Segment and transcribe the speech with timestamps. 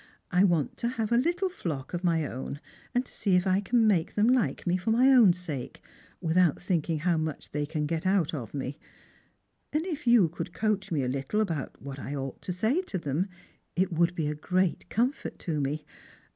[0.31, 2.59] I want to have a little flock of my own,
[2.95, 5.79] and to see if I can make them like me for my own sake,
[6.19, 8.79] without thinking how much they can get out of me.
[9.71, 12.97] And if you could coach me a little about what I ought to say to
[12.97, 13.27] them,
[13.75, 15.85] it would be a great comfort to me.